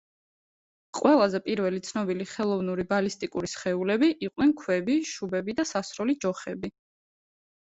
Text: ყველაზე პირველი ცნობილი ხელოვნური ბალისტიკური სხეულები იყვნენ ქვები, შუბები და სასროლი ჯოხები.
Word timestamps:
ყველაზე 0.99 1.41
პირველი 1.47 1.81
ცნობილი 1.87 2.27
ხელოვნური 2.31 2.85
ბალისტიკური 2.93 3.51
სხეულები 3.53 4.09
იყვნენ 4.29 4.55
ქვები, 4.63 4.97
შუბები 5.11 5.59
და 5.61 5.67
სასროლი 5.75 6.17
ჯოხები. 6.27 6.75